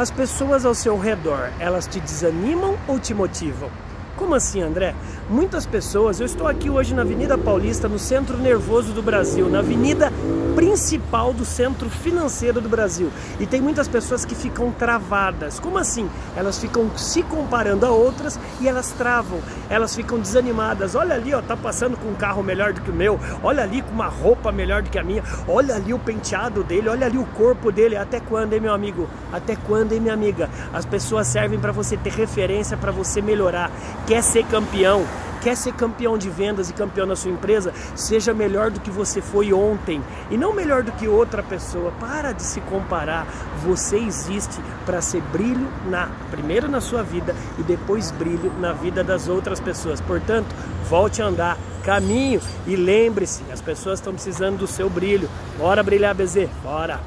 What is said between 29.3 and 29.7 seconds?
Até